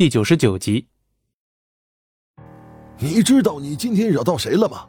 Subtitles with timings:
[0.00, 0.86] 第九十九集。
[2.98, 4.86] 你知道你今天惹到谁了吗？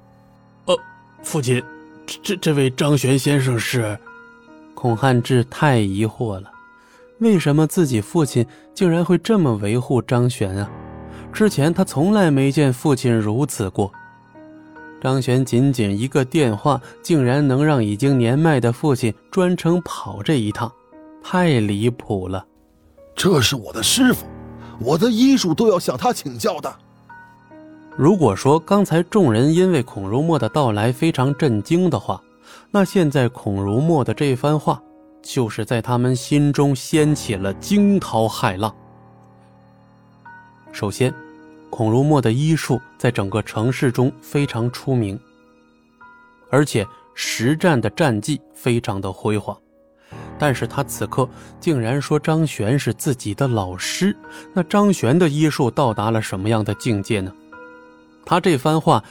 [0.68, 0.78] 呃，
[1.22, 1.62] 父亲，
[2.06, 4.00] 这这这位张玄先生是？
[4.74, 6.50] 孔汉志太疑惑了，
[7.20, 10.71] 为什么自己父亲竟然会这么维护张玄啊？
[11.34, 13.91] 之前他从来没见父亲如此过。
[15.02, 20.71] 张玄仅仅一个电话，竟然能让已经年迈的父亲专程跑这一趟，
[21.21, 22.48] 太离谱了。
[23.14, 24.25] 这是我的师傅。
[24.84, 26.74] 我的医术都要向他请教的。
[27.96, 32.22] 如果说刚才众人因为孔如墨的到来非常震惊的话，
[32.72, 34.81] 那现在孔如墨的这番话，
[35.22, 38.73] 就是在他们心中掀起了惊涛骇浪。
[40.72, 41.14] 首先，
[41.70, 45.20] 孔如墨的医术在整个城市中非常出名，
[46.50, 49.56] 而且实战的战绩非常的辉煌。
[50.41, 54.17] 但是他此刻竟然说张玄是自己的老师，
[54.55, 57.31] 那张玄的医术到达了什么样的境界呢？
[58.25, 59.03] 他这番话，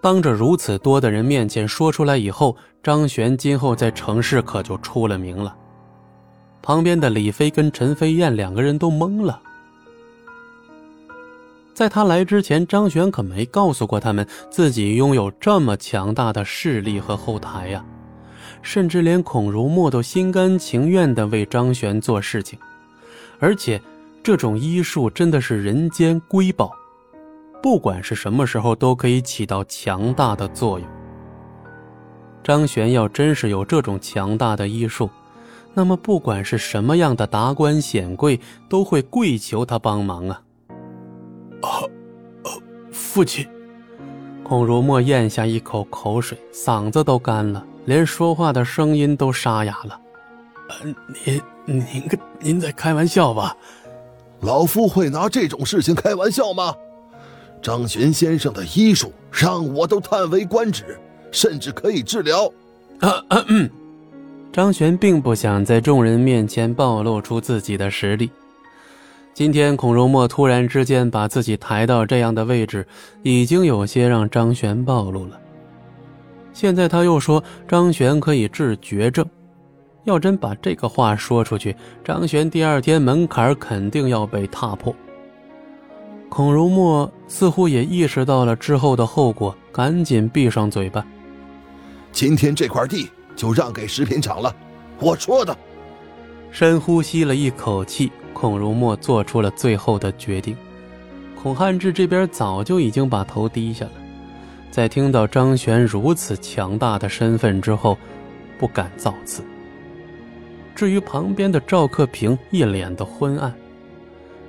[0.00, 5.54] 当着如此多的人面前说出来以后，张玄今后在城市可就出了名了。
[6.62, 9.40] 旁边的李飞跟陈飞燕两个人都懵了。
[11.72, 17.84] 在他来之前，张玄可没告诉过他们自己拥有这么强大的势力和后台呀。
[18.62, 22.58] 甚至连孔如墨都心甘情愿地为张玄做事情，
[23.38, 23.80] 而且
[24.22, 26.72] 这种医术真的是人间瑰宝，
[27.60, 30.88] 不管是什么时候都可以起到强大的作用。
[32.42, 35.10] 张玄要真是有这种强大的医术，
[35.74, 40.42] 那么不管是什么样的达官显贵都会跪求他帮忙啊！
[41.62, 41.68] 啊，
[42.42, 42.50] 啊，
[42.90, 43.46] 父亲，
[44.42, 47.64] 孔如墨咽下一口口水，嗓子都干了。
[47.84, 50.00] 连说话的声音都沙哑了。
[50.68, 50.94] 呃，
[51.64, 53.56] 您您您在开玩笑吧？
[54.40, 56.74] 老夫会拿这种事情开玩笑吗？
[57.60, 60.98] 张玄先生的医术让我都叹为观止，
[61.30, 62.50] 甚至可以治疗。
[63.00, 63.70] 啊嗯。
[64.52, 68.30] 张玄并不想在众人面前暴露出自己的实力。
[69.32, 72.86] 今天孔如墨突然之间把自己抬到这样的位置，
[73.22, 75.40] 已经有些让张玄暴露了。
[76.52, 79.24] 现在他又说张璇可以治绝症，
[80.04, 81.74] 要真把这个话说出去，
[82.04, 84.94] 张璇第二天门槛肯定要被踏破。
[86.28, 91.04] 孔如墨似乎也意识到了之后的后果，赶紧闭上嘴巴。
[92.10, 94.54] 今天这块地就让给食品厂了，
[94.98, 95.56] 我说的。
[96.50, 100.56] 深呼吸了一口气，孔如墨做出了最后的决定。
[101.34, 103.92] 孔汉志这边早就已经把头低下了。
[104.72, 107.98] 在听到张璇如此强大的身份之后，
[108.58, 109.42] 不敢造次。
[110.74, 113.54] 至于旁边的赵克平，一脸的昏暗。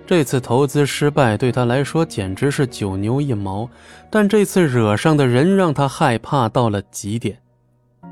[0.07, 3.69] 这次投资失败对他来说简直是九牛一毛，
[4.09, 7.37] 但这次惹上的人让他害怕到了极点。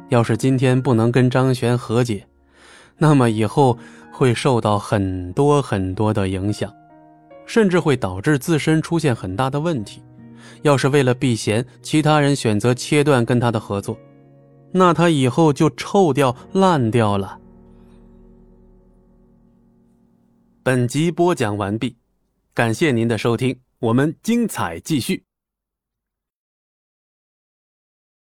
[0.10, 2.28] 要是今天不能跟张璇和解，
[2.98, 3.78] 那么以后
[4.12, 6.70] 会受到很多很多的影响，
[7.46, 10.04] 甚至会导致自身出现很大的问题。
[10.62, 13.98] 要是为了避嫌，其他人选择切断跟他的合作，
[14.72, 17.40] 那他以后就臭掉烂掉了。
[20.64, 21.96] 本集播讲完毕，
[22.54, 25.24] 感谢您的收听，我们精彩继续。